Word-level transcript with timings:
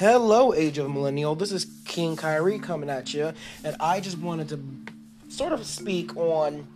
Hello, 0.00 0.54
Age 0.54 0.78
of 0.78 0.90
Millennial. 0.90 1.34
This 1.34 1.52
is 1.52 1.66
King 1.84 2.16
Kyrie 2.16 2.58
coming 2.58 2.88
at 2.88 3.12
you, 3.12 3.34
and 3.62 3.76
I 3.80 4.00
just 4.00 4.16
wanted 4.16 4.48
to 4.48 4.64
sort 5.28 5.52
of 5.52 5.66
speak 5.66 6.16
on 6.16 6.66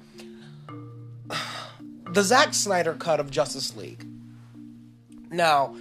the 2.12 2.22
Zack 2.22 2.52
Snyder 2.52 2.92
cut 2.92 3.20
of 3.20 3.30
Justice 3.30 3.74
League. 3.76 4.04
Now, 5.30 5.74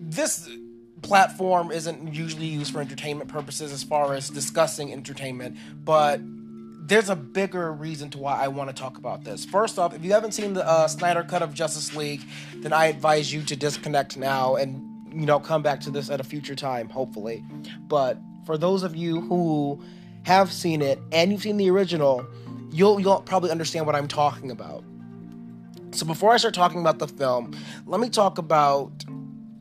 this 0.00 0.48
platform 1.02 1.72
isn't 1.72 2.14
usually 2.14 2.46
used 2.46 2.72
for 2.72 2.80
entertainment 2.80 3.28
purposes 3.28 3.72
as 3.72 3.82
far 3.82 4.14
as 4.14 4.30
discussing 4.30 4.92
entertainment, 4.92 5.56
but 5.84 6.20
there's 6.86 7.08
a 7.08 7.16
bigger 7.16 7.72
reason 7.72 8.10
to 8.10 8.18
why 8.18 8.42
I 8.42 8.48
want 8.48 8.68
to 8.68 8.74
talk 8.74 8.98
about 8.98 9.24
this. 9.24 9.44
First 9.44 9.78
off, 9.78 9.94
if 9.94 10.04
you 10.04 10.12
haven't 10.12 10.32
seen 10.32 10.52
the 10.52 10.66
uh, 10.66 10.86
Snyder 10.86 11.24
cut 11.24 11.40
of 11.40 11.54
Justice 11.54 11.96
League, 11.96 12.22
then 12.56 12.74
I 12.74 12.86
advise 12.86 13.32
you 13.32 13.42
to 13.42 13.56
disconnect 13.56 14.18
now 14.18 14.56
and 14.56 14.90
you 15.14 15.26
know, 15.26 15.38
come 15.38 15.62
back 15.62 15.80
to 15.80 15.90
this 15.90 16.10
at 16.10 16.20
a 16.20 16.24
future 16.24 16.56
time, 16.56 16.88
hopefully. 16.88 17.44
But 17.86 18.18
for 18.44 18.58
those 18.58 18.82
of 18.82 18.96
you 18.96 19.20
who 19.20 19.82
have 20.24 20.52
seen 20.52 20.82
it 20.82 20.98
and 21.12 21.30
you've 21.30 21.42
seen 21.42 21.56
the 21.56 21.70
original, 21.70 22.26
you'll 22.72 23.00
you'll 23.00 23.20
probably 23.20 23.50
understand 23.50 23.86
what 23.86 23.94
I'm 23.94 24.08
talking 24.08 24.50
about. 24.50 24.84
So 25.92 26.04
before 26.04 26.32
I 26.32 26.38
start 26.38 26.54
talking 26.54 26.80
about 26.80 26.98
the 26.98 27.06
film, 27.06 27.56
let 27.86 28.00
me 28.00 28.08
talk 28.08 28.38
about 28.38 29.04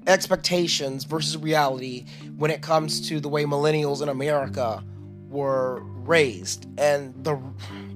expectations 0.07 1.03
versus 1.03 1.37
reality 1.37 2.05
when 2.35 2.49
it 2.49 2.61
comes 2.61 3.07
to 3.09 3.19
the 3.19 3.29
way 3.29 3.45
millennials 3.45 4.01
in 4.01 4.09
America 4.09 4.83
were 5.29 5.83
raised 6.07 6.67
and 6.77 7.13
the 7.23 7.39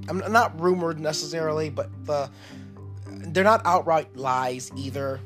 I'm 0.10 0.32
not 0.32 0.60
rumored 0.60 1.00
necessarily, 1.00 1.70
but 1.70 1.90
the 2.06 2.30
they're 3.08 3.44
not 3.44 3.62
outright 3.66 4.16
lies 4.16 4.72
either. 4.76 5.20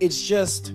It's 0.00 0.20
just 0.20 0.72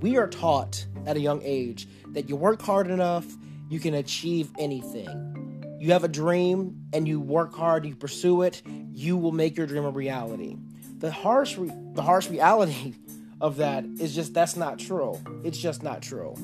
we 0.00 0.16
are 0.16 0.28
taught 0.28 0.86
at 1.06 1.16
a 1.16 1.20
young 1.20 1.40
age 1.42 1.88
that 2.08 2.28
you 2.28 2.36
work 2.36 2.62
hard 2.62 2.88
enough, 2.88 3.26
you 3.68 3.80
can 3.80 3.94
achieve 3.94 4.50
anything. 4.58 5.76
You 5.80 5.92
have 5.92 6.04
a 6.04 6.08
dream 6.08 6.86
and 6.92 7.06
you 7.06 7.20
work 7.20 7.54
hard, 7.54 7.84
you 7.84 7.94
pursue 7.94 8.42
it, 8.42 8.62
you 8.92 9.16
will 9.16 9.32
make 9.32 9.56
your 9.56 9.66
dream 9.66 9.84
a 9.84 9.90
reality. 9.90 10.56
The 10.98 11.10
harsh 11.10 11.56
re- 11.58 11.72
the 11.92 12.02
harsh 12.02 12.28
reality 12.28 12.94
of 13.40 13.56
that 13.56 13.84
is 14.00 14.14
just 14.14 14.34
that's 14.34 14.56
not 14.56 14.78
true. 14.78 15.18
It's 15.44 15.58
just 15.58 15.82
not 15.82 16.02
true. 16.02 16.34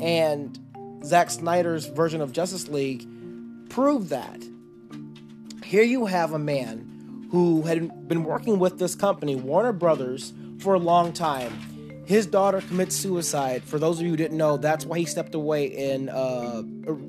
And 0.00 0.58
Zack 1.04 1.30
Snyder's 1.30 1.86
version 1.86 2.20
of 2.20 2.32
Justice 2.32 2.68
League 2.68 3.06
proved 3.76 4.08
that. 4.08 4.42
Here 5.62 5.82
you 5.82 6.06
have 6.06 6.32
a 6.32 6.38
man 6.38 7.28
who 7.30 7.60
had 7.60 8.08
been 8.08 8.24
working 8.24 8.58
with 8.58 8.78
this 8.78 8.94
company, 8.94 9.36
Warner 9.36 9.74
Brothers, 9.74 10.32
for 10.60 10.72
a 10.72 10.78
long 10.78 11.12
time 11.12 11.52
his 12.06 12.24
daughter 12.24 12.62
commits 12.62 12.96
suicide. 12.96 13.62
For 13.64 13.78
those 13.78 13.98
of 13.98 14.04
you 14.04 14.12
who 14.12 14.16
didn't 14.16 14.38
know, 14.38 14.56
that's 14.56 14.86
why 14.86 14.98
he 14.98 15.04
stepped 15.04 15.34
away 15.34 15.66
in 15.66 16.08
uh, 16.08 16.62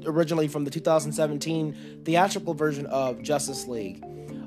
originally 0.05 0.49
from 0.49 0.65
the 0.65 0.71
2017 0.71 2.01
theatrical 2.03 2.53
version 2.53 2.85
of 2.87 3.21
Justice 3.21 3.65
League. 3.65 4.03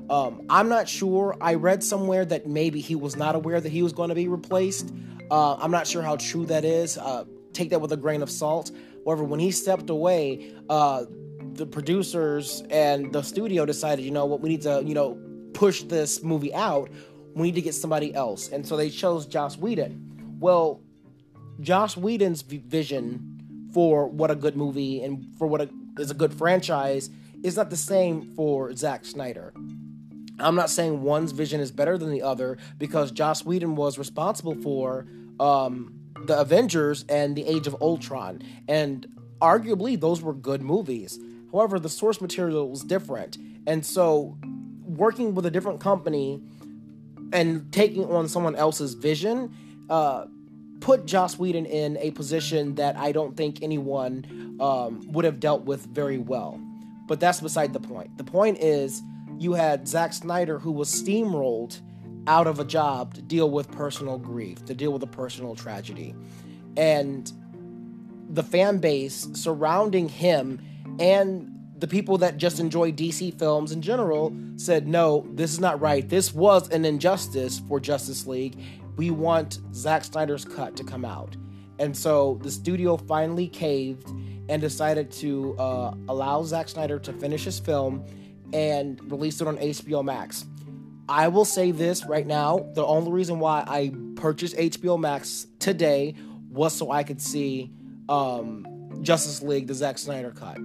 Um, 0.07 0.45
I'm 0.47 0.69
not 0.69 0.87
sure. 0.87 1.35
I 1.41 1.55
read 1.55 1.83
somewhere 1.83 2.23
that 2.25 2.45
maybe 2.45 2.81
he 2.81 2.93
was 2.93 3.15
not 3.15 3.33
aware 3.33 3.59
that 3.59 3.71
he 3.71 3.81
was 3.81 3.93
going 3.93 4.09
to 4.09 4.15
be 4.15 4.27
replaced. 4.27 4.93
Uh, 5.31 5.55
I'm 5.55 5.71
not 5.71 5.87
sure 5.87 6.03
how 6.03 6.17
true 6.17 6.45
that 6.45 6.65
is. 6.65 6.99
Uh, 6.99 7.23
take 7.53 7.71
that 7.71 7.81
with 7.81 7.91
a 7.93 7.97
grain 7.97 8.21
of 8.21 8.29
salt. 8.29 8.69
However, 9.05 9.23
when 9.23 9.39
he 9.39 9.49
stepped 9.49 9.89
away, 9.89 10.53
uh, 10.69 11.05
the 11.53 11.65
producers 11.65 12.63
and 12.69 13.11
the 13.13 13.21
studio 13.21 13.65
decided, 13.65 14.03
you 14.03 14.11
know 14.11 14.25
what, 14.25 14.41
we 14.41 14.49
need 14.49 14.61
to, 14.61 14.83
you 14.85 14.93
know, 14.93 15.17
push 15.53 15.83
this 15.83 16.23
movie 16.23 16.53
out. 16.53 16.89
We 17.35 17.43
need 17.43 17.55
to 17.55 17.61
get 17.61 17.75
somebody 17.75 18.13
else, 18.13 18.49
and 18.49 18.65
so 18.67 18.75
they 18.75 18.89
chose 18.89 19.25
Joss 19.25 19.57
Whedon. 19.57 20.37
Well, 20.39 20.81
Joss 21.61 21.95
Whedon's 21.95 22.41
vision 22.41 23.69
for 23.73 24.07
what 24.07 24.31
a 24.31 24.35
good 24.35 24.57
movie 24.57 25.01
and 25.01 25.25
for 25.37 25.47
what 25.47 25.61
a, 25.61 25.69
is 25.97 26.11
a 26.11 26.13
good 26.13 26.33
franchise 26.33 27.09
is 27.43 27.55
not 27.55 27.69
the 27.69 27.77
same 27.77 28.33
for 28.35 28.75
Zack 28.75 29.05
Snyder. 29.05 29.53
I'm 30.39 30.55
not 30.55 30.69
saying 30.69 31.03
one's 31.03 31.31
vision 31.31 31.61
is 31.61 31.71
better 31.71 31.97
than 31.97 32.11
the 32.11 32.23
other 32.23 32.57
because 32.77 33.11
Joss 33.11 33.45
Whedon 33.45 33.75
was 33.75 33.97
responsible 33.97 34.55
for 34.55 35.05
um, 35.39 35.93
the 36.25 36.39
Avengers 36.39 37.05
and 37.07 37.35
the 37.35 37.45
Age 37.45 37.67
of 37.67 37.75
Ultron, 37.81 38.41
and 38.67 39.07
arguably 39.39 39.99
those 39.99 40.21
were 40.21 40.33
good 40.33 40.61
movies. 40.61 41.19
However, 41.51 41.79
the 41.79 41.89
source 41.89 42.21
material 42.21 42.69
was 42.69 42.81
different, 42.83 43.37
and 43.67 43.85
so 43.85 44.37
working 44.85 45.35
with 45.35 45.45
a 45.45 45.51
different 45.51 45.79
company 45.79 46.41
and 47.33 47.71
taking 47.71 48.05
on 48.05 48.27
someone 48.27 48.55
else's 48.55 48.93
vision 48.93 49.55
uh, 49.89 50.25
put 50.81 51.05
Joss 51.05 51.37
Whedon 51.37 51.65
in 51.65 51.97
a 51.97 52.11
position 52.11 52.75
that 52.75 52.97
I 52.97 53.11
don't 53.11 53.37
think 53.37 53.61
anyone 53.61 54.57
um, 54.59 55.01
would 55.11 55.25
have 55.25 55.39
dealt 55.39 55.63
with 55.63 55.85
very 55.85 56.17
well. 56.17 56.59
But 57.07 57.19
that's 57.19 57.39
beside 57.39 57.73
the 57.73 57.79
point. 57.79 58.17
The 58.17 58.23
point 58.23 58.57
is, 58.59 59.01
you 59.37 59.53
had 59.53 59.87
Zack 59.87 60.13
Snyder 60.13 60.59
who 60.59 60.71
was 60.71 60.89
steamrolled 60.89 61.79
out 62.27 62.47
of 62.47 62.59
a 62.59 62.65
job 62.65 63.13
to 63.15 63.21
deal 63.21 63.49
with 63.49 63.71
personal 63.71 64.17
grief, 64.17 64.63
to 64.65 64.73
deal 64.73 64.91
with 64.91 65.03
a 65.03 65.07
personal 65.07 65.55
tragedy. 65.55 66.15
And 66.77 67.31
the 68.29 68.43
fan 68.43 68.77
base 68.77 69.27
surrounding 69.33 70.09
him 70.09 70.61
and 70.99 71.51
the 71.77 71.87
people 71.87 72.19
that 72.19 72.37
just 72.37 72.59
enjoy 72.59 72.91
DC 72.91 73.37
films 73.39 73.71
in 73.71 73.81
general 73.81 74.35
said, 74.55 74.87
no, 74.87 75.25
this 75.31 75.51
is 75.51 75.59
not 75.59 75.81
right. 75.81 76.07
This 76.07 76.33
was 76.33 76.69
an 76.69 76.85
injustice 76.85 77.59
for 77.67 77.79
Justice 77.79 78.27
League, 78.27 78.55
we 78.97 79.09
want 79.09 79.59
Zack 79.73 80.03
Snyder's 80.03 80.45
cut 80.45 80.75
to 80.77 80.83
come 80.83 81.03
out. 81.03 81.35
And 81.79 81.97
so 81.97 82.39
the 82.43 82.51
studio 82.51 82.97
finally 82.97 83.47
caved 83.47 84.07
and 84.47 84.61
decided 84.61 85.11
to 85.13 85.57
uh, 85.57 85.95
allow 86.07 86.43
Zack 86.43 86.69
Snyder 86.69 86.99
to 86.99 87.13
finish 87.13 87.45
his 87.45 87.57
film 87.57 88.05
and 88.53 88.99
release 89.11 89.41
it 89.41 89.47
on 89.47 89.57
HBO 89.57 90.03
Max. 90.03 90.45
I 91.09 91.29
will 91.29 91.45
say 91.45 91.71
this 91.71 92.05
right 92.05 92.27
now 92.27 92.69
the 92.73 92.85
only 92.85 93.11
reason 93.11 93.39
why 93.39 93.63
I 93.65 93.91
purchased 94.15 94.55
HBO 94.55 94.99
Max 94.99 95.47
today 95.57 96.15
was 96.49 96.75
so 96.75 96.91
I 96.91 97.03
could 97.03 97.21
see 97.21 97.71
um, 98.07 98.99
Justice 99.01 99.41
League, 99.41 99.67
the 99.67 99.73
Zack 99.73 99.97
Snyder 99.97 100.31
cut. 100.31 100.59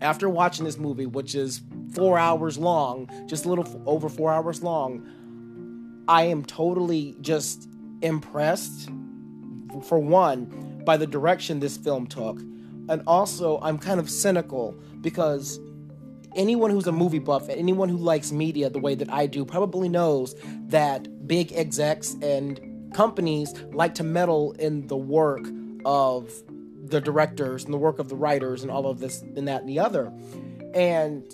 After 0.00 0.28
watching 0.28 0.64
this 0.64 0.78
movie, 0.78 1.06
which 1.06 1.34
is 1.34 1.60
four 1.92 2.18
hours 2.18 2.56
long, 2.56 3.08
just 3.26 3.44
a 3.44 3.48
little 3.48 3.82
over 3.86 4.08
four 4.08 4.32
hours 4.32 4.62
long, 4.62 5.06
I 6.08 6.24
am 6.24 6.44
totally 6.44 7.16
just 7.20 7.68
impressed, 8.02 8.88
for 9.84 9.98
one, 9.98 10.82
by 10.84 10.96
the 10.96 11.06
direction 11.06 11.60
this 11.60 11.76
film 11.76 12.06
took. 12.06 12.40
And 12.88 13.02
also, 13.06 13.60
I'm 13.60 13.78
kind 13.78 14.00
of 14.00 14.08
cynical 14.10 14.74
because 15.00 15.60
anyone 16.34 16.70
who's 16.70 16.86
a 16.86 16.92
movie 16.92 17.18
buff, 17.18 17.48
and 17.48 17.58
anyone 17.58 17.88
who 17.88 17.98
likes 17.98 18.32
media 18.32 18.70
the 18.70 18.78
way 18.78 18.94
that 18.94 19.12
I 19.12 19.26
do, 19.26 19.44
probably 19.44 19.88
knows 19.88 20.34
that 20.68 21.26
big 21.26 21.52
execs 21.52 22.16
and 22.22 22.60
companies 22.94 23.54
like 23.72 23.94
to 23.96 24.02
meddle 24.02 24.52
in 24.52 24.86
the 24.86 24.96
work 24.96 25.46
of 25.84 26.32
the 26.90 27.00
directors 27.00 27.64
and 27.64 27.72
the 27.72 27.78
work 27.78 27.98
of 27.98 28.08
the 28.08 28.16
writers 28.16 28.62
and 28.62 28.70
all 28.70 28.86
of 28.86 28.98
this 28.98 29.22
and 29.22 29.48
that 29.48 29.60
and 29.60 29.68
the 29.68 29.78
other. 29.78 30.12
And 30.74 31.24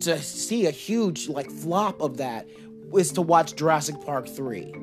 to 0.00 0.20
see 0.22 0.66
a 0.66 0.70
huge 0.70 1.28
like 1.28 1.50
flop 1.50 2.00
of 2.00 2.16
that 2.18 2.48
is 2.94 3.12
to 3.12 3.22
watch 3.22 3.54
Jurassic 3.54 4.00
Park 4.04 4.28
3 4.28 4.74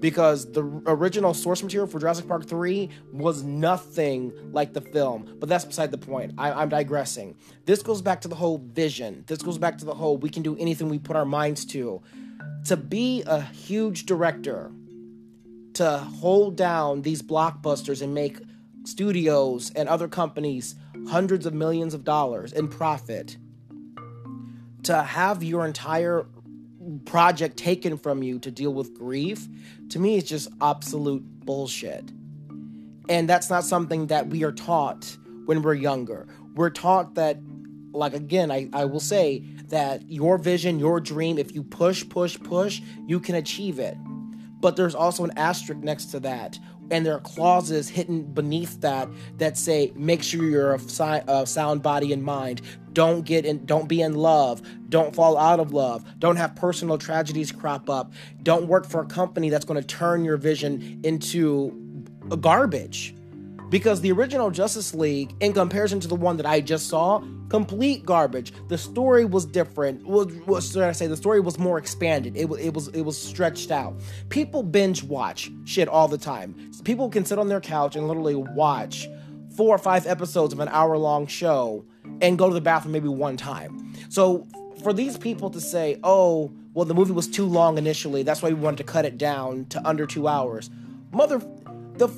because 0.00 0.52
the 0.52 0.62
original 0.86 1.32
source 1.32 1.62
material 1.62 1.86
for 1.86 1.98
Jurassic 1.98 2.28
Park 2.28 2.46
3 2.46 2.90
was 3.12 3.42
nothing 3.42 4.32
like 4.52 4.74
the 4.74 4.82
film. 4.82 5.36
But 5.40 5.48
that's 5.48 5.64
beside 5.64 5.90
the 5.90 5.96
point. 5.98 6.34
I, 6.36 6.62
am 6.62 6.68
digressing. 6.68 7.36
This 7.64 7.82
goes 7.82 8.02
back 8.02 8.20
to 8.20 8.28
the 8.28 8.34
whole 8.34 8.58
vision. 8.58 9.24
This 9.26 9.40
goes 9.40 9.56
back 9.56 9.78
to 9.78 9.86
the 9.86 9.94
whole 9.94 10.18
we 10.18 10.28
can 10.28 10.42
do 10.42 10.58
anything 10.58 10.90
we 10.90 10.98
put 10.98 11.16
our 11.16 11.24
minds 11.24 11.64
to. 11.66 12.02
To 12.66 12.76
be 12.76 13.22
a 13.26 13.40
huge 13.40 14.04
director, 14.04 14.70
to 15.74 15.98
hold 15.98 16.56
down 16.56 17.00
these 17.00 17.22
blockbusters 17.22 18.02
and 18.02 18.12
make 18.12 18.40
studios 18.84 19.72
and 19.74 19.88
other 19.88 20.08
companies 20.08 20.74
hundreds 21.08 21.46
of 21.46 21.54
millions 21.54 21.94
of 21.94 22.04
dollars 22.04 22.52
in 22.52 22.68
profit, 22.68 23.36
to 24.84 25.02
have 25.02 25.42
your 25.42 25.66
entire 25.66 26.26
project 27.06 27.56
taken 27.56 27.96
from 27.96 28.22
you 28.22 28.38
to 28.38 28.50
deal 28.50 28.72
with 28.72 28.94
grief, 28.94 29.48
to 29.90 29.98
me, 29.98 30.16
it's 30.16 30.28
just 30.28 30.48
absolute 30.60 31.22
bullshit. 31.44 32.10
And 33.08 33.28
that's 33.28 33.50
not 33.50 33.64
something 33.64 34.06
that 34.08 34.28
we 34.28 34.44
are 34.44 34.52
taught 34.52 35.16
when 35.46 35.62
we're 35.62 35.74
younger. 35.74 36.26
We're 36.54 36.70
taught 36.70 37.14
that, 37.14 37.38
like, 37.92 38.14
again, 38.14 38.50
I, 38.50 38.68
I 38.72 38.84
will 38.84 39.00
say 39.00 39.40
that 39.68 40.08
your 40.10 40.38
vision, 40.38 40.78
your 40.78 41.00
dream, 41.00 41.38
if 41.38 41.54
you 41.54 41.62
push, 41.62 42.08
push, 42.08 42.38
push, 42.38 42.80
you 43.06 43.20
can 43.20 43.34
achieve 43.34 43.78
it. 43.78 43.96
But 44.60 44.76
there's 44.76 44.94
also 44.94 45.24
an 45.24 45.32
asterisk 45.36 45.82
next 45.82 46.06
to 46.06 46.20
that 46.20 46.58
and 46.90 47.04
there 47.04 47.14
are 47.14 47.20
clauses 47.20 47.88
hidden 47.88 48.22
beneath 48.22 48.80
that 48.80 49.08
that 49.38 49.56
say 49.56 49.92
make 49.94 50.22
sure 50.22 50.44
you're 50.44 50.74
of 50.74 51.00
uh, 51.00 51.44
sound 51.44 51.82
body 51.82 52.12
and 52.12 52.22
mind. 52.22 52.62
Don't 52.92 53.24
get 53.24 53.44
in 53.44 53.64
don't 53.66 53.88
be 53.88 54.00
in 54.00 54.14
love. 54.14 54.62
Don't 54.88 55.14
fall 55.14 55.36
out 55.36 55.60
of 55.60 55.72
love. 55.72 56.04
Don't 56.18 56.36
have 56.36 56.54
personal 56.54 56.98
tragedies 56.98 57.50
crop 57.50 57.90
up. 57.90 58.12
Don't 58.42 58.68
work 58.68 58.86
for 58.86 59.00
a 59.00 59.06
company 59.06 59.50
that's 59.50 59.64
going 59.64 59.80
to 59.80 59.86
turn 59.86 60.24
your 60.24 60.36
vision 60.36 61.00
into 61.02 62.04
a 62.30 62.36
garbage 62.36 63.14
because 63.70 64.00
the 64.00 64.12
original 64.12 64.50
Justice 64.50 64.94
League, 64.94 65.34
in 65.40 65.52
comparison 65.52 66.00
to 66.00 66.08
the 66.08 66.14
one 66.14 66.36
that 66.36 66.46
I 66.46 66.60
just 66.60 66.88
saw, 66.88 67.22
complete 67.48 68.04
garbage. 68.04 68.52
The 68.68 68.78
story 68.78 69.24
was 69.24 69.44
different. 69.44 70.04
Was, 70.06 70.32
was 70.46 70.72
should 70.72 70.82
I 70.82 70.92
say? 70.92 71.06
The 71.06 71.16
story 71.16 71.40
was 71.40 71.58
more 71.58 71.78
expanded. 71.78 72.36
It, 72.36 72.50
it 72.52 72.74
was 72.74 72.88
it 72.88 73.02
was 73.02 73.20
stretched 73.20 73.70
out. 73.70 73.94
People 74.28 74.62
binge 74.62 75.02
watch 75.02 75.50
shit 75.64 75.88
all 75.88 76.08
the 76.08 76.18
time. 76.18 76.70
People 76.84 77.08
can 77.08 77.24
sit 77.24 77.38
on 77.38 77.48
their 77.48 77.60
couch 77.60 77.96
and 77.96 78.06
literally 78.08 78.34
watch 78.34 79.08
four 79.56 79.74
or 79.74 79.78
five 79.78 80.06
episodes 80.06 80.52
of 80.52 80.60
an 80.60 80.68
hour 80.68 80.98
long 80.98 81.26
show 81.26 81.84
and 82.20 82.38
go 82.38 82.48
to 82.48 82.54
the 82.54 82.60
bathroom 82.60 82.92
maybe 82.92 83.08
one 83.08 83.36
time. 83.36 83.94
So 84.08 84.46
for 84.82 84.92
these 84.92 85.16
people 85.16 85.50
to 85.50 85.60
say, 85.60 85.98
"Oh, 86.02 86.52
well, 86.74 86.84
the 86.84 86.94
movie 86.94 87.12
was 87.12 87.28
too 87.28 87.46
long 87.46 87.78
initially. 87.78 88.22
That's 88.22 88.42
why 88.42 88.48
we 88.48 88.56
wanted 88.56 88.78
to 88.78 88.84
cut 88.84 89.04
it 89.04 89.16
down 89.16 89.66
to 89.66 89.86
under 89.86 90.06
two 90.06 90.28
hours," 90.28 90.70
mother, 91.12 91.40
the 91.96 92.08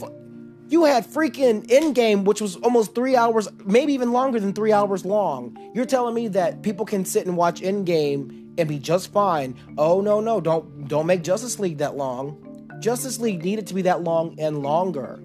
you 0.68 0.84
had 0.84 1.06
freaking 1.06 1.66
Endgame, 1.68 2.24
which 2.24 2.40
was 2.40 2.56
almost 2.56 2.94
three 2.94 3.16
hours, 3.16 3.48
maybe 3.64 3.92
even 3.92 4.12
longer 4.12 4.40
than 4.40 4.52
three 4.52 4.72
hours 4.72 5.04
long. 5.04 5.56
You're 5.74 5.84
telling 5.84 6.14
me 6.14 6.28
that 6.28 6.62
people 6.62 6.84
can 6.84 7.04
sit 7.04 7.26
and 7.26 7.36
watch 7.36 7.60
Endgame 7.60 8.54
and 8.58 8.68
be 8.68 8.78
just 8.78 9.12
fine. 9.12 9.56
Oh 9.78 10.00
no, 10.00 10.20
no, 10.20 10.40
don't 10.40 10.88
don't 10.88 11.06
make 11.06 11.22
Justice 11.22 11.58
League 11.58 11.78
that 11.78 11.96
long. 11.96 12.42
Justice 12.80 13.20
League 13.20 13.44
needed 13.44 13.66
to 13.68 13.74
be 13.74 13.82
that 13.82 14.02
long 14.02 14.38
and 14.38 14.62
longer. 14.62 15.20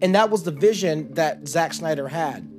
And 0.00 0.14
that 0.14 0.30
was 0.30 0.42
the 0.42 0.50
vision 0.50 1.12
that 1.14 1.46
Zack 1.48 1.72
Snyder 1.72 2.08
had. 2.08 2.50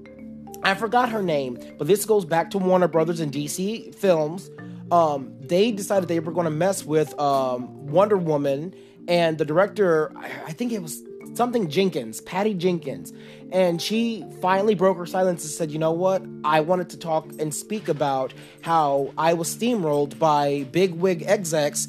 I 0.64 0.74
forgot 0.74 1.10
her 1.10 1.22
name, 1.22 1.60
but 1.78 1.88
this 1.88 2.06
goes 2.06 2.26
back 2.26 2.50
to 2.52 2.58
Warner 2.58 2.88
Brothers 2.88 3.20
and 3.20 3.32
DC 3.32 3.94
films. 3.94 4.50
Um, 4.92 5.34
they 5.40 5.72
decided 5.72 6.10
they 6.10 6.20
were 6.20 6.32
going 6.32 6.46
to 6.46 6.52
mess 6.52 6.86
with 6.86 7.18
um, 7.20 7.88
Wonder 7.88 8.18
Woman, 8.18 8.74
and 9.08 9.38
the 9.38 9.46
director, 9.46 10.12
I 10.18 10.54
think 10.54 10.72
it 10.72 10.82
was 10.82 11.04
something 11.36 11.70
Jenkins, 11.70 12.22
Patty 12.22 12.54
Jenkins. 12.54 13.14
And 13.52 13.82
she 13.82 14.26
finally 14.42 14.76
broke 14.76 14.98
her 14.98 15.06
silence 15.06 15.44
and 15.44 15.52
said, 15.52 15.72
You 15.72 15.80
know 15.80 15.92
what? 15.92 16.24
I 16.44 16.62
wanted 16.62 16.90
to 16.90 16.98
talk 16.98 17.28
and 17.40 17.54
speak 17.54 17.88
about 17.88 18.34
how 18.62 19.14
I 19.18 19.34
was 19.34 19.56
steamrolled 19.56 20.18
by 20.18 20.66
big 20.72 20.96
wig 20.96 21.24
execs 21.26 21.88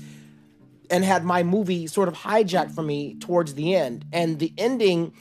and 0.90 1.04
had 1.04 1.24
my 1.24 1.42
movie 1.42 1.86
sort 1.86 2.08
of 2.08 2.14
hijacked 2.14 2.74
from 2.74 2.86
me 2.86 3.14
towards 3.16 3.54
the 3.54 3.74
end. 3.74 4.04
And 4.12 4.38
the 4.38 4.52
ending 4.58 5.12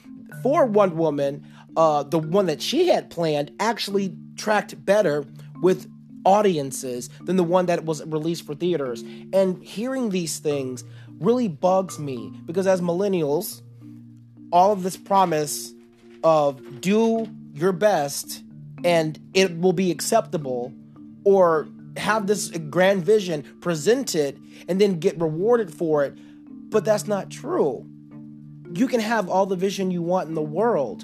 for 0.44 0.66
Wonder 0.66 0.96
Woman, 0.96 1.48
uh, 1.76 2.04
the 2.04 2.20
one 2.20 2.46
that 2.48 2.62
she 2.62 2.88
had 2.88 3.10
planned, 3.10 3.52
actually 3.60 4.16
tracked 4.36 4.84
better 4.86 5.26
with 5.62 5.90
audiences 6.26 7.10
than 7.22 7.36
the 7.38 7.44
one 7.44 7.68
that 7.68 7.86
was 7.86 8.06
released 8.06 8.46
for 8.46 8.56
theaters. 8.56 9.04
And 9.34 9.64
hearing 9.64 10.10
these 10.10 10.40
things 10.40 10.84
really 11.20 11.48
bugs 11.48 11.98
me 12.00 12.34
because 12.46 12.68
as 12.68 12.82
millennials, 12.82 13.62
all 14.56 14.72
of 14.72 14.84
this 14.84 14.96
promise 14.96 15.74
of 16.24 16.80
do 16.80 17.28
your 17.54 17.74
best 17.74 18.42
and 18.86 19.20
it 19.34 19.60
will 19.60 19.74
be 19.74 19.92
acceptable 19.92 20.74
or 21.26 21.68
have 21.98 22.26
this 22.26 22.50
grand 22.70 23.04
vision 23.04 23.44
presented 23.60 24.40
and 24.70 24.80
then 24.80 24.98
get 24.98 25.20
rewarded 25.20 25.74
for 25.74 26.06
it. 26.06 26.18
But 26.70 26.86
that's 26.86 27.06
not 27.06 27.30
true. 27.30 27.86
You 28.74 28.88
can 28.88 29.02
have 29.02 29.28
all 29.30 29.46
the 29.46 29.58
vision 29.58 29.92
you 29.92 30.02
want 30.02 30.30
in 30.30 30.36
the 30.36 30.42
world 30.42 31.04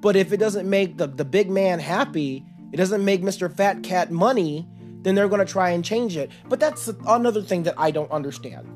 but 0.00 0.16
if 0.16 0.32
it 0.32 0.38
doesn't 0.38 0.68
make 0.68 0.96
the, 0.96 1.06
the 1.06 1.24
big 1.24 1.50
man 1.50 1.78
happy 1.78 2.44
it 2.72 2.76
doesn't 2.76 3.04
make 3.04 3.22
mr 3.22 3.52
fat 3.54 3.82
cat 3.82 4.10
money 4.10 4.66
then 5.02 5.14
they're 5.14 5.28
going 5.28 5.44
to 5.44 5.52
try 5.52 5.70
and 5.70 5.84
change 5.84 6.16
it. 6.16 6.30
But 6.48 6.60
that's 6.60 6.88
another 7.06 7.42
thing 7.42 7.64
that 7.64 7.74
i 7.76 7.90
don't 7.90 8.10
understand. 8.10 8.66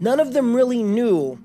None 0.00 0.20
of 0.20 0.34
them 0.34 0.54
really 0.54 0.82
knew 0.82 1.38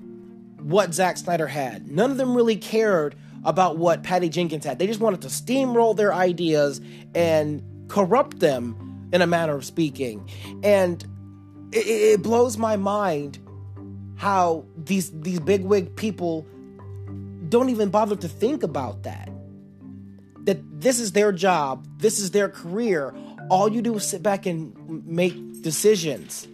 what 0.66 0.92
Zack 0.92 1.16
Snyder 1.16 1.46
had. 1.46 1.88
None 1.88 2.10
of 2.10 2.16
them 2.16 2.34
really 2.34 2.56
cared 2.56 3.14
about 3.44 3.78
what 3.78 4.02
Patty 4.02 4.28
Jenkins 4.28 4.64
had. 4.64 4.80
They 4.80 4.88
just 4.88 4.98
wanted 4.98 5.22
to 5.22 5.28
steamroll 5.28 5.96
their 5.96 6.12
ideas 6.12 6.80
and 7.14 7.62
corrupt 7.86 8.40
them 8.40 9.08
in 9.12 9.22
a 9.22 9.28
manner 9.28 9.54
of 9.54 9.64
speaking. 9.64 10.28
And 10.64 11.06
it, 11.70 11.86
it 11.86 12.22
blows 12.22 12.58
my 12.58 12.76
mind 12.76 13.38
how 14.16 14.64
these 14.76 15.12
these 15.12 15.38
bigwig 15.38 15.94
people 15.94 16.44
don't 17.48 17.70
even 17.70 17.90
bother 17.90 18.16
to 18.16 18.28
think 18.28 18.64
about 18.64 19.04
that. 19.04 19.30
That 20.46 20.80
this 20.80 20.98
is 20.98 21.12
their 21.12 21.30
job, 21.30 21.86
this 21.98 22.18
is 22.18 22.32
their 22.32 22.48
career. 22.48 23.14
All 23.50 23.70
you 23.70 23.82
do 23.82 23.94
is 23.94 24.04
sit 24.04 24.20
back 24.20 24.46
and 24.46 25.06
make 25.06 25.62
decisions 25.62 26.48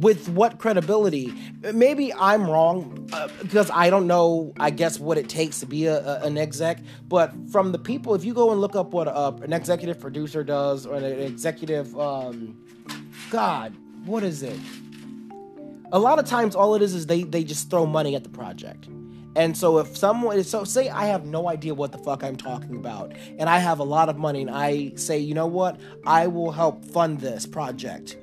with 0.00 0.28
what 0.30 0.58
credibility? 0.58 1.32
Maybe 1.74 2.12
I'm 2.14 2.48
wrong 2.48 3.08
uh, 3.12 3.28
because 3.42 3.70
I 3.70 3.90
don't 3.90 4.06
know, 4.06 4.52
I 4.58 4.70
guess, 4.70 4.98
what 4.98 5.18
it 5.18 5.28
takes 5.28 5.60
to 5.60 5.66
be 5.66 5.86
a, 5.86 5.98
a, 5.98 6.20
an 6.22 6.38
exec. 6.38 6.80
But 7.06 7.32
from 7.50 7.72
the 7.72 7.78
people, 7.78 8.14
if 8.14 8.24
you 8.24 8.34
go 8.34 8.50
and 8.50 8.60
look 8.60 8.74
up 8.74 8.92
what 8.92 9.08
a, 9.08 9.28
an 9.42 9.52
executive 9.52 10.00
producer 10.00 10.42
does 10.42 10.86
or 10.86 10.96
an 10.96 11.04
executive, 11.04 11.98
um, 11.98 12.58
God, 13.30 13.76
what 14.04 14.22
is 14.22 14.42
it? 14.42 14.58
A 15.92 15.98
lot 15.98 16.18
of 16.18 16.24
times, 16.24 16.54
all 16.54 16.74
it 16.74 16.82
is 16.82 16.94
is 16.94 17.06
they, 17.06 17.24
they 17.24 17.44
just 17.44 17.68
throw 17.68 17.84
money 17.84 18.14
at 18.14 18.22
the 18.22 18.30
project. 18.30 18.88
And 19.36 19.56
so 19.56 19.78
if 19.78 19.96
someone 19.96 20.42
so 20.42 20.64
say 20.64 20.88
I 20.88 21.06
have 21.06 21.24
no 21.24 21.48
idea 21.48 21.72
what 21.72 21.92
the 21.92 21.98
fuck 21.98 22.24
I'm 22.24 22.34
talking 22.34 22.74
about 22.74 23.12
and 23.38 23.48
I 23.48 23.58
have 23.58 23.78
a 23.78 23.84
lot 23.84 24.08
of 24.08 24.16
money 24.16 24.40
and 24.40 24.50
I 24.50 24.92
say, 24.96 25.18
"You 25.18 25.34
know 25.34 25.46
what? 25.46 25.78
I 26.04 26.26
will 26.26 26.50
help 26.50 26.84
fund 26.84 27.20
this 27.20 27.46
project." 27.46 28.16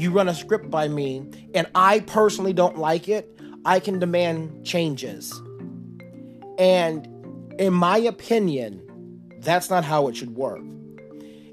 You 0.00 0.10
run 0.10 0.28
a 0.28 0.34
script 0.34 0.70
by 0.70 0.88
me 0.88 1.28
and 1.54 1.66
I 1.74 2.00
personally 2.00 2.52
don't 2.52 2.78
like 2.78 3.08
it, 3.08 3.38
I 3.64 3.80
can 3.80 3.98
demand 3.98 4.64
changes. 4.64 5.32
And 6.58 7.06
in 7.58 7.74
my 7.74 7.98
opinion, 7.98 8.86
that's 9.40 9.70
not 9.70 9.84
how 9.84 10.08
it 10.08 10.16
should 10.16 10.34
work. 10.34 10.62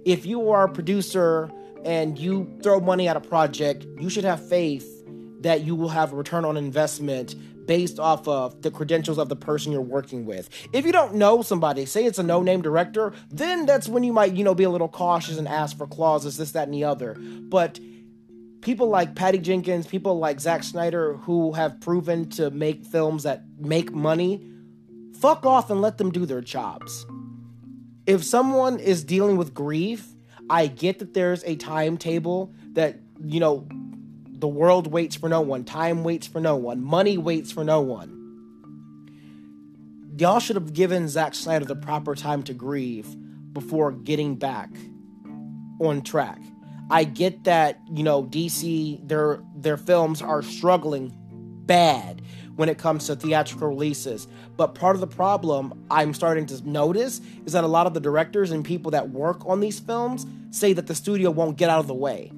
If 0.06 0.26
you 0.26 0.50
are 0.52 0.66
a 0.66 0.72
producer 0.72 1.52
and 1.84 2.18
you 2.18 2.58
throw 2.64 2.80
money 2.80 3.08
at 3.08 3.18
a 3.18 3.22
project, 3.22 3.86
you 4.00 4.10
should 4.10 4.24
have 4.24 4.48
faith 4.48 4.88
that 5.42 5.62
you 5.62 5.76
will 5.76 5.90
have 5.90 6.14
a 6.14 6.16
return 6.16 6.46
on 6.46 6.58
investment 6.58 7.36
based 7.68 8.00
off 8.00 8.28
of 8.30 8.62
the 8.62 8.72
credentials 8.72 9.18
of 9.18 9.28
the 9.28 9.36
person 9.36 9.74
you're 9.74 9.82
working 9.82 10.26
with. 10.26 10.50
If 10.72 10.86
you 10.86 10.94
don't 10.94 11.16
know 11.16 11.42
somebody, 11.42 11.86
say 11.86 12.06
it's 12.06 12.18
a 12.18 12.24
no-name 12.24 12.62
director, 12.62 13.12
then 13.30 13.66
that's 13.66 13.90
when 13.90 14.04
you 14.04 14.14
might, 14.14 14.34
you 14.34 14.46
know, 14.46 14.56
be 14.56 14.64
a 14.64 14.70
little 14.70 14.88
cautious 14.88 15.38
and 15.38 15.48
ask 15.48 15.78
for 15.78 15.86
clauses, 15.86 16.38
this, 16.38 16.54
that, 16.54 16.64
and 16.64 16.74
the 16.74 16.86
other. 16.86 17.16
But 17.20 17.80
people 18.62 18.88
like 18.88 19.16
Patty 19.16 19.38
Jenkins, 19.40 19.88
people 19.88 20.20
like 20.20 20.40
Zack 20.40 20.64
Snyder, 20.64 21.16
who 21.18 21.54
have 21.54 21.80
proven 21.80 22.30
to 22.32 22.50
make 22.52 22.86
films 22.86 23.24
that 23.24 23.44
make 23.60 23.92
money, 23.92 24.44
fuck 25.20 25.46
off 25.46 25.70
and 25.70 25.82
let 25.82 25.98
them 25.98 26.12
do 26.12 26.26
their 26.26 26.42
jobs. 26.42 27.06
If 28.06 28.24
someone 28.24 28.80
is 28.80 29.04
dealing 29.04 29.38
with 29.38 29.54
grief, 29.54 30.08
I 30.50 30.68
get 30.68 31.00
that 31.00 31.14
there's 31.14 31.44
a 31.44 31.56
timetable 31.56 32.54
that, 32.74 33.00
you 33.24 33.40
know, 33.40 33.68
the 34.40 34.48
world 34.48 34.88
waits 34.88 35.16
for 35.16 35.28
no 35.28 35.42
one, 35.42 35.66
time 35.66 36.04
waits 36.04 36.28
for 36.28 36.40
no 36.40 36.56
one, 36.56 36.84
money 36.84 37.18
waits 37.18 37.52
for 37.52 37.64
no 37.64 37.82
one. 37.82 38.14
Y'all 40.18 40.40
should 40.40 40.56
have 40.56 40.74
given 40.74 41.08
Zack 41.08 41.36
Snyder 41.36 41.66
the 41.66 41.76
proper 41.76 42.16
time 42.16 42.44
to 42.44 42.54
grieve 42.54 43.08
before 43.54 43.92
getting 43.92 44.36
back 44.36 44.70
on 45.80 46.02
track. 46.02 46.40
I 46.90 47.04
get 47.04 47.44
that, 47.44 47.80
you 47.90 48.04
know, 48.04 48.24
DC 48.24 49.08
their 49.08 49.42
their 49.56 49.78
films 49.78 50.22
are 50.22 50.42
struggling 50.42 51.14
bad 51.66 52.22
when 52.56 52.70
it 52.70 52.78
comes 52.78 53.06
to 53.06 53.16
theatrical 53.16 53.68
releases. 53.68 54.28
But 54.56 54.74
part 54.74 54.96
of 54.96 55.02
the 55.02 55.08
problem 55.08 55.86
I'm 55.92 56.14
starting 56.14 56.46
to 56.48 56.68
notice 56.68 57.22
is 57.46 57.54
that 57.54 57.64
a 57.64 57.68
lot 57.68 57.88
of 57.88 57.94
the 57.94 58.00
directors 58.00 58.52
and 58.52 58.66
people 58.66 58.92
that 58.92 59.10
work 59.10 59.46
on 59.46 59.60
these 59.60 59.80
films 59.80 60.26
say 60.50 60.74
that 60.74 60.88
the 60.88 60.96
studio 60.96 61.30
won't 61.30 61.58
get 61.58 61.70
out 61.70 61.80
of 61.80 61.88
the 61.88 61.94
way. 61.94 62.32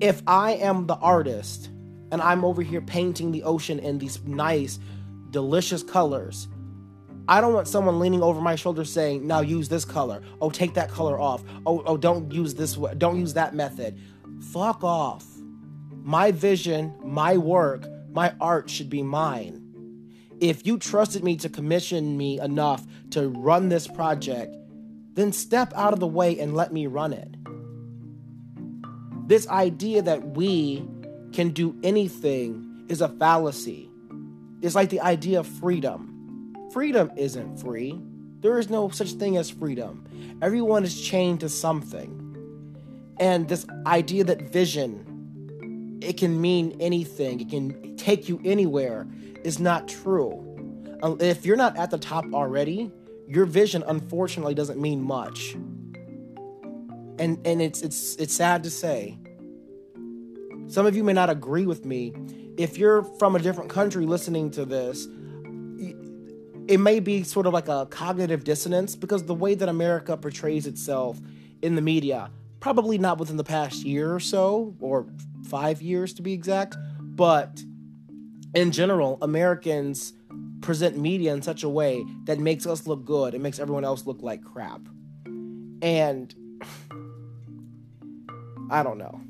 If 0.00 0.22
I 0.26 0.52
am 0.52 0.86
the 0.86 0.96
artist 0.96 1.70
and 2.12 2.20
I'm 2.20 2.44
over 2.44 2.62
here 2.62 2.80
painting 2.80 3.32
the 3.32 3.42
ocean 3.42 3.78
in 3.78 3.98
these 3.98 4.22
nice, 4.24 4.78
delicious 5.30 5.82
colors, 5.82 6.46
I 7.28 7.40
don't 7.40 7.54
want 7.54 7.68
someone 7.68 7.98
leaning 7.98 8.22
over 8.22 8.40
my 8.40 8.56
shoulder 8.56 8.84
saying, 8.84 9.26
"Now 9.26 9.40
use 9.40 9.68
this 9.68 9.84
color. 9.84 10.22
Oh, 10.40 10.50
take 10.50 10.74
that 10.74 10.90
color 10.90 11.18
off. 11.20 11.42
Oh, 11.66 11.82
oh, 11.86 11.96
don't 11.96 12.32
use 12.32 12.54
this. 12.54 12.74
Don't 12.98 13.18
use 13.18 13.34
that 13.34 13.54
method." 13.54 13.98
Fuck 14.52 14.84
off. 14.84 15.26
My 15.90 16.32
vision, 16.32 16.94
my 17.02 17.38
work, 17.38 17.86
my 18.12 18.34
art 18.40 18.68
should 18.68 18.90
be 18.90 19.02
mine. 19.02 19.62
If 20.40 20.66
you 20.66 20.78
trusted 20.78 21.24
me 21.24 21.36
to 21.36 21.48
commission 21.48 22.16
me 22.16 22.40
enough 22.40 22.86
to 23.10 23.28
run 23.28 23.70
this 23.70 23.86
project, 23.86 24.54
then 25.14 25.32
step 25.32 25.72
out 25.76 25.92
of 25.94 26.00
the 26.00 26.06
way 26.06 26.38
and 26.38 26.54
let 26.54 26.72
me 26.72 26.86
run 26.86 27.12
it. 27.12 27.36
This 29.26 29.48
idea 29.48 30.02
that 30.02 30.36
we 30.36 30.86
can 31.32 31.50
do 31.50 31.74
anything 31.82 32.84
is 32.88 33.00
a 33.00 33.08
fallacy 33.08 33.90
It's 34.62 34.74
like 34.74 34.90
the 34.90 35.00
idea 35.00 35.40
of 35.40 35.46
freedom. 35.46 36.13
Freedom 36.74 37.08
isn't 37.16 37.58
free. 37.60 38.00
There 38.40 38.58
is 38.58 38.68
no 38.68 38.88
such 38.88 39.12
thing 39.12 39.36
as 39.36 39.48
freedom. 39.48 40.04
Everyone 40.42 40.82
is 40.82 41.00
chained 41.00 41.38
to 41.40 41.48
something. 41.48 43.14
And 43.20 43.48
this 43.48 43.64
idea 43.86 44.24
that 44.24 44.50
vision, 44.50 46.00
it 46.02 46.14
can 46.14 46.40
mean 46.40 46.76
anything, 46.80 47.40
it 47.40 47.48
can 47.48 47.96
take 47.96 48.28
you 48.28 48.40
anywhere, 48.44 49.06
is 49.44 49.60
not 49.60 49.86
true. 49.86 50.44
Uh, 51.00 51.14
if 51.20 51.46
you're 51.46 51.56
not 51.56 51.76
at 51.76 51.92
the 51.92 51.98
top 51.98 52.24
already, 52.34 52.90
your 53.28 53.46
vision 53.46 53.84
unfortunately 53.86 54.54
doesn't 54.54 54.80
mean 54.80 55.00
much. 55.00 55.54
And 57.20 57.38
and 57.46 57.62
it's 57.62 57.82
it's 57.82 58.16
it's 58.16 58.34
sad 58.34 58.64
to 58.64 58.70
say. 58.70 59.16
Some 60.66 60.86
of 60.86 60.96
you 60.96 61.04
may 61.04 61.12
not 61.12 61.30
agree 61.30 61.66
with 61.66 61.84
me. 61.84 62.12
If 62.56 62.78
you're 62.78 63.04
from 63.20 63.36
a 63.36 63.38
different 63.38 63.70
country 63.70 64.06
listening 64.06 64.50
to 64.52 64.64
this, 64.64 65.06
it 66.66 66.78
may 66.78 67.00
be 67.00 67.22
sort 67.22 67.46
of 67.46 67.52
like 67.52 67.68
a 67.68 67.86
cognitive 67.90 68.44
dissonance 68.44 68.96
because 68.96 69.24
the 69.24 69.34
way 69.34 69.54
that 69.54 69.68
America 69.68 70.16
portrays 70.16 70.66
itself 70.66 71.20
in 71.62 71.74
the 71.74 71.82
media 71.82 72.30
probably 72.64 72.96
not 72.96 73.18
within 73.18 73.36
the 73.36 73.44
past 73.44 73.84
year 73.84 74.14
or 74.14 74.20
so, 74.20 74.74
or 74.80 75.06
five 75.48 75.82
years 75.82 76.14
to 76.14 76.22
be 76.22 76.32
exact, 76.32 76.76
but 76.98 77.62
in 78.54 78.72
general, 78.72 79.18
Americans 79.20 80.14
present 80.62 80.96
media 80.96 81.34
in 81.34 81.42
such 81.42 81.62
a 81.62 81.68
way 81.68 82.02
that 82.24 82.38
makes 82.38 82.66
us 82.66 82.86
look 82.86 83.04
good 83.04 83.34
and 83.34 83.42
makes 83.42 83.58
everyone 83.58 83.84
else 83.84 84.06
look 84.06 84.22
like 84.22 84.42
crap. 84.42 84.80
And 85.82 86.34
I 88.70 88.82
don't 88.82 88.96
know. 88.96 89.20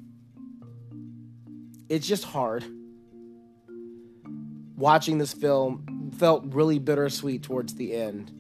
It's 1.89 2.07
just 2.07 2.23
hard. 2.23 2.65
Watching 4.77 5.19
this 5.19 5.33
film 5.33 5.94
felt 6.13 6.45
really 6.47 6.79
bittersweet 6.79 7.43
towards 7.43 7.75
the 7.75 7.95
end. 7.95 8.31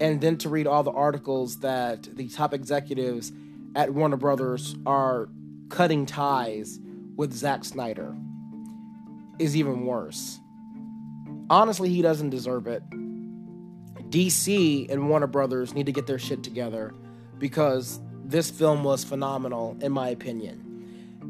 And 0.00 0.20
then 0.20 0.36
to 0.38 0.48
read 0.48 0.66
all 0.66 0.82
the 0.82 0.92
articles 0.92 1.60
that 1.60 2.08
the 2.16 2.28
top 2.28 2.54
executives 2.54 3.32
at 3.74 3.92
Warner 3.92 4.16
Brothers 4.16 4.76
are 4.86 5.28
cutting 5.68 6.06
ties 6.06 6.78
with 7.16 7.32
Zack 7.32 7.64
Snyder 7.64 8.14
is 9.38 9.56
even 9.56 9.86
worse. 9.86 10.38
Honestly, 11.50 11.88
he 11.88 12.02
doesn't 12.02 12.30
deserve 12.30 12.66
it. 12.66 12.82
DC 14.10 14.90
and 14.90 15.08
Warner 15.08 15.26
Brothers 15.26 15.74
need 15.74 15.86
to 15.86 15.92
get 15.92 16.06
their 16.06 16.18
shit 16.18 16.42
together 16.42 16.94
because 17.38 18.00
this 18.24 18.50
film 18.50 18.84
was 18.84 19.04
phenomenal, 19.04 19.76
in 19.80 19.92
my 19.92 20.08
opinion. 20.08 20.67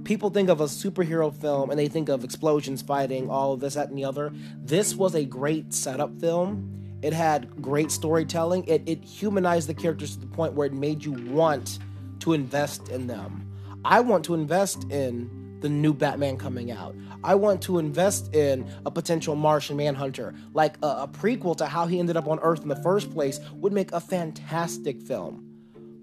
People 0.09 0.31
think 0.31 0.49
of 0.49 0.63
a 0.63 0.65
superhero 0.65 1.31
film 1.31 1.69
and 1.69 1.79
they 1.79 1.87
think 1.87 2.09
of 2.09 2.25
explosions, 2.25 2.81
fighting, 2.81 3.29
all 3.29 3.53
of 3.53 3.61
this, 3.61 3.75
that, 3.75 3.91
and 3.91 3.99
the 3.99 4.07
other. 4.07 4.33
This 4.57 4.95
was 4.95 5.15
a 5.15 5.23
great 5.23 5.75
setup 5.75 6.19
film. 6.19 6.99
It 7.03 7.13
had 7.13 7.61
great 7.61 7.91
storytelling. 7.91 8.65
It, 8.67 8.81
it 8.87 9.05
humanized 9.05 9.69
the 9.69 9.75
characters 9.75 10.15
to 10.15 10.21
the 10.21 10.27
point 10.27 10.55
where 10.55 10.67
it 10.67 10.73
made 10.73 11.05
you 11.05 11.13
want 11.13 11.79
to 12.21 12.33
invest 12.33 12.89
in 12.89 13.07
them. 13.07 13.53
I 13.85 14.01
want 14.01 14.25
to 14.25 14.35
invest 14.35 14.91
in 14.91 15.59
the 15.61 15.69
new 15.69 15.93
Batman 15.93 16.39
coming 16.39 16.71
out. 16.71 16.97
I 17.23 17.35
want 17.35 17.61
to 17.65 17.79
invest 17.79 18.35
in 18.35 18.67
a 18.87 18.91
potential 18.91 19.37
Martian 19.37 19.77
Manhunter. 19.77 20.35
Like 20.55 20.79
a, 20.83 20.87
a, 20.87 21.09
prequel 21.13 21.55
to 21.59 21.67
how 21.67 21.87
he 21.87 21.99
ended 21.99 22.17
up 22.17 22.29
on 22.29 22.39
Earth 22.41 22.63
in 22.63 22.69
the 22.69 22.77
first 22.77 23.13
place 23.13 23.41
would 23.53 23.75
make 23.75 23.93
a 23.93 24.01
fantastic 24.01 25.03
film. 25.03 25.48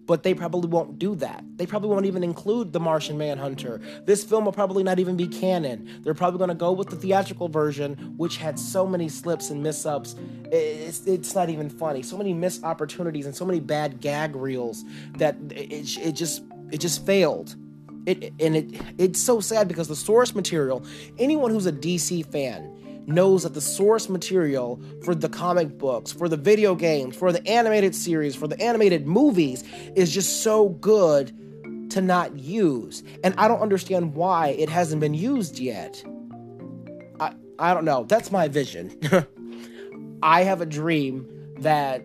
But 0.06 0.24
they 0.24 0.34
probably 0.34 0.70
won't 0.70 1.00
do 1.00 1.16
that. 1.16 1.44
They 1.56 1.66
probably 1.66 1.90
won't 1.90 2.06
even 2.06 2.24
include 2.24 2.74
the 2.74 2.80
Martian 2.80 3.18
Manhunter. 3.18 3.82
This 4.06 4.24
film 4.24 4.46
will 4.46 4.52
probably 4.52 4.84
not 4.84 5.00
even 5.00 5.18
be 5.18 5.28
canon. 5.28 6.02
They're 6.04 6.14
probably 6.14 6.38
going 6.38 6.50
to 6.50 6.56
go 6.56 6.72
with 6.72 6.90
the 6.90 6.96
theatrical 6.96 7.50
version, 7.50 8.14
which 8.18 8.38
had 8.38 8.60
so 8.60 8.86
many 8.86 9.10
slips 9.10 9.50
and 9.50 9.64
missups. 9.64 10.16
It's, 10.52 11.06
it's 11.08 11.34
not 11.34 11.50
even 11.50 11.70
funny. 11.70 12.04
So 12.04 12.18
many 12.18 12.34
missed 12.34 12.64
opportunities 12.64 13.26
and 13.26 13.36
so 13.36 13.46
many 13.46 13.60
bad 13.60 14.00
gag 14.00 14.36
reels 14.36 14.84
that 15.18 15.36
it, 15.52 15.98
it 15.98 16.12
just 16.12 16.44
it 16.72 16.80
just 16.80 17.06
failed. 17.06 17.56
It 18.06 18.34
and 18.40 18.56
it 18.56 18.82
it's 18.98 19.22
so 19.22 19.40
sad 19.40 19.68
because 19.68 19.88
the 19.88 19.96
source 19.96 20.36
material. 20.36 20.86
Anyone 21.18 21.52
who's 21.52 21.66
a 21.66 21.72
DC 21.72 22.26
fan 22.32 22.72
knows 23.08 23.44
that 23.44 23.54
the 23.54 23.62
source 23.62 24.10
material 24.10 24.82
for 25.04 25.14
the 25.16 25.30
comic 25.30 25.78
books, 25.78 26.12
for 26.12 26.28
the 26.28 26.38
video 26.38 26.76
games, 26.76 27.16
for 27.16 27.32
the 27.32 27.46
animated 27.48 27.96
series, 27.96 28.36
for 28.36 28.48
the 28.48 28.60
animated 28.62 29.08
movies 29.08 29.64
is 29.96 30.12
just 30.12 30.44
so 30.44 30.70
good 30.70 31.32
to 31.92 32.02
not 32.02 32.38
use. 32.38 33.04
And 33.24 33.34
I 33.38 33.48
don't 33.48 33.62
understand 33.62 34.16
why 34.16 34.50
it 34.50 34.70
hasn't 34.70 35.00
been 35.00 35.14
used 35.14 35.60
yet. 35.60 36.04
I 37.20 37.34
I 37.60 37.74
don't 37.74 37.86
know. 37.86 38.04
That's 38.04 38.32
my 38.32 38.48
vision. 38.48 39.00
I 40.24 40.44
have 40.44 40.62
a 40.62 40.66
dream 40.66 41.28
that 41.60 42.04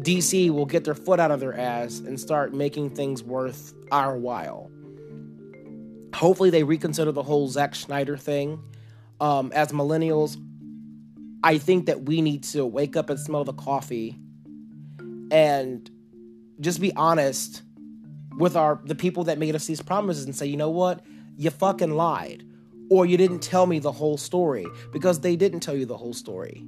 DC 0.00 0.50
will 0.50 0.66
get 0.66 0.84
their 0.84 0.94
foot 0.94 1.20
out 1.20 1.30
of 1.30 1.40
their 1.40 1.56
ass 1.56 1.98
and 1.98 2.18
start 2.18 2.54
making 2.54 2.90
things 2.90 3.22
worth 3.22 3.74
our 3.92 4.16
while. 4.16 4.70
Hopefully, 6.14 6.50
they 6.50 6.64
reconsider 6.64 7.12
the 7.12 7.22
whole 7.22 7.48
Zack 7.48 7.74
Snyder 7.74 8.16
thing 8.16 8.62
um, 9.20 9.52
as 9.54 9.72
millennials, 9.72 10.36
I 11.42 11.58
think 11.58 11.86
that 11.86 12.02
we 12.02 12.20
need 12.20 12.42
to 12.44 12.66
wake 12.66 12.96
up 12.96 13.10
and 13.10 13.18
smell 13.18 13.44
the 13.44 13.52
coffee 13.52 14.18
and 15.30 15.90
just 16.60 16.80
be 16.80 16.94
honest 16.94 17.62
with 18.36 18.56
our 18.56 18.80
the 18.84 18.94
people 18.94 19.24
that 19.24 19.38
made 19.38 19.54
us 19.54 19.66
these 19.66 19.82
promises 19.82 20.24
and 20.24 20.34
say, 20.34 20.46
you 20.46 20.56
know 20.56 20.70
what? 20.70 21.04
You 21.36 21.50
fucking 21.50 21.94
lied. 21.94 22.44
Or 22.90 23.06
you 23.06 23.16
didn't 23.16 23.38
tell 23.38 23.66
me 23.66 23.78
the 23.78 23.92
whole 23.92 24.16
story 24.16 24.66
because 24.92 25.20
they 25.20 25.36
didn't 25.36 25.60
tell 25.60 25.76
you 25.76 25.86
the 25.86 25.96
whole 25.96 26.12
story. 26.12 26.64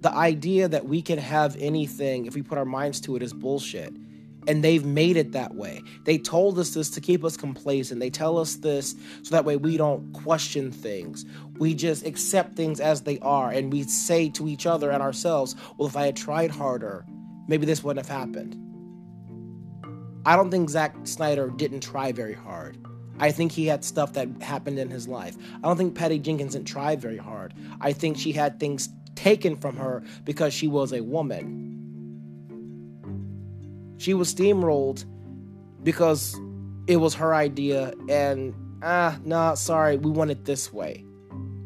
The 0.00 0.10
idea 0.10 0.68
that 0.68 0.86
we 0.86 1.02
can 1.02 1.18
have 1.18 1.54
anything 1.58 2.26
if 2.26 2.34
we 2.34 2.42
put 2.42 2.56
our 2.56 2.64
minds 2.64 3.00
to 3.02 3.16
it 3.16 3.22
is 3.22 3.32
bullshit. 3.32 3.92
And 4.46 4.62
they've 4.62 4.84
made 4.84 5.16
it 5.16 5.32
that 5.32 5.54
way. 5.54 5.82
They 6.04 6.18
told 6.18 6.58
us 6.58 6.74
this 6.74 6.90
to 6.90 7.00
keep 7.00 7.24
us 7.24 7.36
complacent. 7.36 8.00
They 8.00 8.10
tell 8.10 8.38
us 8.38 8.56
this 8.56 8.94
so 9.22 9.30
that 9.30 9.44
way 9.44 9.56
we 9.56 9.76
don't 9.76 10.12
question 10.12 10.70
things. 10.70 11.24
We 11.58 11.74
just 11.74 12.04
accept 12.04 12.54
things 12.54 12.80
as 12.80 13.02
they 13.02 13.18
are. 13.20 13.50
And 13.50 13.72
we 13.72 13.84
say 13.84 14.28
to 14.30 14.48
each 14.48 14.66
other 14.66 14.90
and 14.90 15.02
ourselves, 15.02 15.56
well, 15.78 15.88
if 15.88 15.96
I 15.96 16.06
had 16.06 16.16
tried 16.16 16.50
harder, 16.50 17.06
maybe 17.48 17.64
this 17.64 17.82
wouldn't 17.82 18.06
have 18.06 18.16
happened. 18.16 18.60
I 20.26 20.36
don't 20.36 20.50
think 20.50 20.70
Zack 20.70 20.94
Snyder 21.04 21.50
didn't 21.50 21.80
try 21.80 22.12
very 22.12 22.34
hard. 22.34 22.78
I 23.18 23.30
think 23.30 23.52
he 23.52 23.66
had 23.66 23.84
stuff 23.84 24.14
that 24.14 24.28
happened 24.40 24.78
in 24.78 24.90
his 24.90 25.06
life. 25.06 25.36
I 25.56 25.68
don't 25.68 25.76
think 25.76 25.94
Patty 25.94 26.18
Jenkins 26.18 26.54
didn't 26.54 26.66
try 26.66 26.96
very 26.96 27.18
hard. 27.18 27.54
I 27.80 27.92
think 27.92 28.16
she 28.16 28.32
had 28.32 28.58
things 28.58 28.88
taken 29.14 29.56
from 29.56 29.76
her 29.76 30.02
because 30.24 30.52
she 30.52 30.66
was 30.66 30.92
a 30.92 31.02
woman. 31.02 31.83
She 34.04 34.12
was 34.12 34.34
steamrolled 34.34 35.06
because 35.82 36.38
it 36.86 36.98
was 36.98 37.14
her 37.14 37.34
idea, 37.34 37.94
and 38.06 38.54
ah, 38.82 39.18
nah, 39.24 39.54
sorry, 39.54 39.96
we 39.96 40.10
want 40.10 40.30
it 40.30 40.44
this 40.44 40.70
way. 40.70 41.06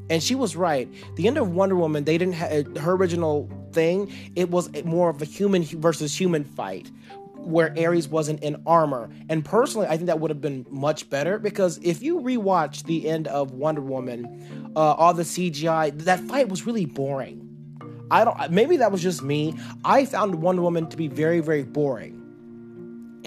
And 0.08 0.22
she 0.22 0.36
was 0.36 0.54
right. 0.54 0.88
The 1.16 1.26
end 1.26 1.36
of 1.36 1.50
Wonder 1.50 1.74
Woman, 1.74 2.04
they 2.04 2.16
didn't 2.16 2.34
have 2.34 2.76
her 2.76 2.92
original 2.92 3.50
thing. 3.72 4.12
It 4.36 4.50
was 4.50 4.70
more 4.84 5.10
of 5.10 5.20
a 5.20 5.24
human 5.24 5.64
versus 5.64 6.14
human 6.14 6.44
fight 6.44 6.92
where 7.34 7.74
Ares 7.76 8.06
wasn't 8.06 8.40
in 8.44 8.62
armor. 8.68 9.10
And 9.28 9.44
personally, 9.44 9.88
I 9.88 9.96
think 9.96 10.06
that 10.06 10.20
would 10.20 10.30
have 10.30 10.40
been 10.40 10.64
much 10.70 11.10
better 11.10 11.40
because 11.40 11.80
if 11.82 12.04
you 12.04 12.20
rewatch 12.20 12.84
the 12.84 13.08
end 13.08 13.26
of 13.26 13.50
Wonder 13.50 13.80
Woman, 13.80 14.70
uh, 14.76 14.92
all 14.92 15.12
the 15.12 15.24
CGI, 15.24 15.98
that 16.04 16.20
fight 16.20 16.48
was 16.48 16.66
really 16.66 16.86
boring. 16.86 17.48
I 18.12 18.24
don't. 18.24 18.52
Maybe 18.52 18.76
that 18.76 18.92
was 18.92 19.02
just 19.02 19.24
me. 19.24 19.56
I 19.84 20.04
found 20.04 20.36
Wonder 20.36 20.62
Woman 20.62 20.86
to 20.90 20.96
be 20.96 21.08
very, 21.08 21.40
very 21.40 21.64
boring. 21.64 22.17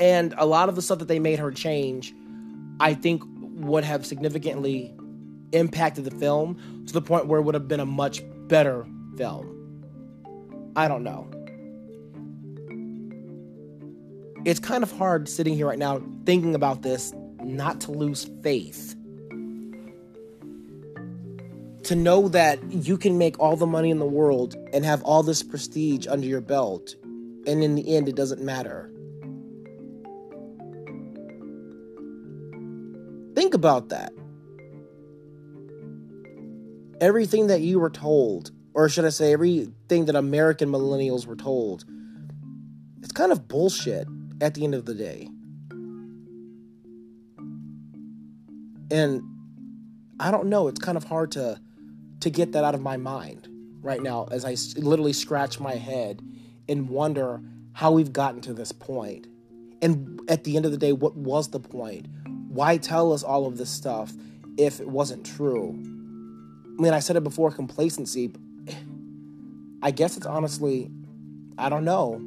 And 0.02 0.34
a 0.38 0.48
lot 0.48 0.68
of 0.68 0.76
the 0.76 0.82
stuff 0.82 0.98
that 0.98 1.08
they 1.08 1.20
made 1.20 1.38
her 1.38 1.52
change, 1.52 2.14
I 2.80 2.96
think 2.96 3.22
would 3.28 3.84
have 3.84 4.04
significantly 4.04 4.96
impacted 5.52 6.06
the 6.06 6.12
film 6.12 6.58
to 6.88 6.94
the 6.94 7.02
point 7.02 7.28
where 7.28 7.40
it 7.40 7.44
would 7.44 7.54
have 7.54 7.68
been 7.68 7.80
a 7.80 7.86
much 7.86 8.24
better 8.48 8.88
film. 9.16 10.72
I 10.76 10.88
don't 10.88 11.04
know. 11.04 11.30
It's 14.44 14.60
kind 14.60 14.82
of 14.82 14.92
hard 14.92 15.30
sitting 15.30 15.54
here 15.54 15.68
right 15.68 15.78
now 15.78 16.02
thinking 16.26 16.56
about 16.56 16.82
this 16.82 17.14
not 17.44 17.80
to 17.82 17.92
lose 17.92 18.28
faith. 18.42 18.96
To 21.84 21.96
know 21.96 22.28
that 22.30 22.60
you 22.72 22.98
can 22.98 23.20
make 23.20 23.40
all 23.40 23.56
the 23.56 23.68
money 23.68 23.92
in 23.92 24.00
the 24.00 24.06
world 24.06 24.56
and 24.74 24.84
have 24.84 25.04
all 25.04 25.22
this 25.22 25.44
prestige 25.44 26.08
under 26.08 26.26
your 26.26 26.42
belt, 26.42 26.96
and 27.46 27.64
in 27.64 27.76
the 27.76 27.96
end, 27.96 28.10
it 28.10 28.16
doesn't 28.16 28.42
matter. 28.42 28.92
About 33.62 33.90
that. 33.90 34.12
Everything 37.00 37.46
that 37.46 37.62
you 37.62 37.80
were 37.80 37.92
told, 37.92 38.50
or 38.74 38.90
should 38.90 39.06
I 39.06 39.10
say, 39.10 39.34
everything 39.34 40.06
that 40.06 40.16
American 40.16 40.70
millennials 40.70 41.28
were 41.28 41.36
told, 41.36 41.86
it's 43.04 43.12
kind 43.12 43.32
of 43.32 43.48
bullshit 43.48 44.08
at 44.42 44.56
the 44.56 44.64
end 44.64 44.74
of 44.74 44.86
the 44.86 44.96
day. 44.96 45.30
And 48.90 49.22
I 50.20 50.32
don't 50.32 50.48
know. 50.48 50.68
It's 50.68 50.80
kind 50.80 50.98
of 50.98 51.04
hard 51.04 51.32
to 51.34 51.62
to 52.22 52.30
get 52.32 52.54
that 52.54 52.64
out 52.64 52.74
of 52.74 52.82
my 52.82 52.98
mind 52.98 53.48
right 53.82 54.02
now 54.02 54.28
as 54.32 54.44
I 54.44 54.56
literally 54.80 55.14
scratch 55.14 55.60
my 55.60 55.76
head 55.76 56.20
and 56.68 56.90
wonder 56.90 57.42
how 57.74 57.92
we've 57.92 58.14
gotten 58.14 58.42
to 58.42 58.54
this 58.54 58.72
point. 58.72 59.28
And 59.84 60.20
at 60.28 60.44
the 60.46 60.56
end 60.56 60.66
of 60.66 60.72
the 60.72 60.78
day, 60.78 60.94
what 60.94 61.16
was 61.16 61.50
the 61.50 61.60
point? 61.60 62.08
Why 62.52 62.76
tell 62.76 63.14
us 63.14 63.24
all 63.24 63.46
of 63.46 63.58
this 63.58 63.70
stuff 63.70 64.12
if 64.58 64.82
it 64.82 64.88
wasn't 64.90 65.26
true? 65.26 65.70
I 65.70 66.82
mean, 66.82 66.94
I 66.94 67.00
said 67.00 67.16
it 67.16 67.24
before 67.24 67.50
complacency. 67.50 68.34
I 69.82 69.92
guess 69.92 70.18
it's 70.18 70.26
honestly, 70.26 70.92
I 71.58 71.70
don't 71.70 71.86
know. 71.86 72.22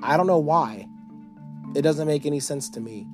I 0.00 0.16
don't 0.16 0.28
know 0.28 0.38
why. 0.38 0.86
It 1.74 1.82
doesn't 1.82 2.06
make 2.06 2.24
any 2.24 2.38
sense 2.38 2.70
to 2.70 2.80
me. 2.80 3.08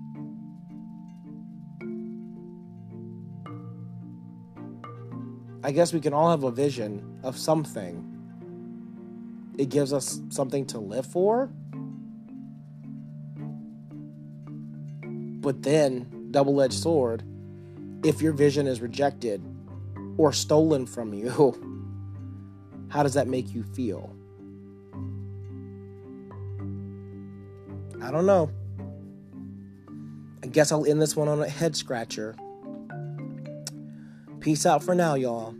I 5.65 5.73
guess 5.73 5.95
we 5.95 6.01
can 6.01 6.13
all 6.13 6.31
have 6.31 6.45
a 6.45 6.51
vision 6.51 7.19
of 7.23 7.39
something. 7.39 8.13
It 9.57 9.71
gives 9.71 9.95
us 9.95 10.21
something 10.29 10.67
to 10.67 10.79
live 10.79 11.07
for. 11.07 11.51
But 15.47 15.63
then, 15.63 16.27
double 16.33 16.61
edged 16.61 16.75
sword, 16.75 17.23
if 18.03 18.21
your 18.21 18.33
vision 18.33 18.67
is 18.67 18.81
rejected 18.81 19.41
or 20.17 20.33
stolen 20.33 20.87
from 20.87 21.15
you, 21.15 21.55
how 22.89 23.05
does 23.05 23.15
that 23.15 23.29
make 23.29 23.55
you 23.55 23.63
feel? 23.63 24.13
I 28.03 28.11
don't 28.11 28.27
know. 28.27 28.51
I 30.43 30.49
guess 30.49 30.73
I'll 30.73 30.85
end 30.85 31.01
this 31.01 31.15
one 31.15 31.29
on 31.29 31.41
a 31.41 31.49
head 31.49 31.77
scratcher. 31.77 32.35
Peace 34.41 34.67
out 34.67 34.83
for 34.83 34.97
now, 34.97 35.15
y'all. 35.15 35.55